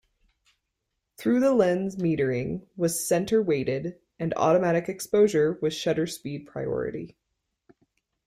Through 1.17 1.41
the 1.41 1.53
lens 1.53 1.95
metering 1.97 2.65
was 2.75 3.05
center 3.07 3.39
weighted 3.39 3.99
and 4.17 4.33
automatic 4.35 4.89
exposure 4.89 5.59
was 5.61 5.75
shutter 5.75 6.07
speed 6.07 6.47
priority. 6.47 7.15